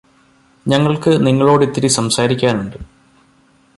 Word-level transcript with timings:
ഞങ്ങള്ക്ക് 0.65 1.25
നിങ്ങളോടിത്തിരി 1.25 1.87
സംസാരിക്കാനുണ്ട് 1.87 2.77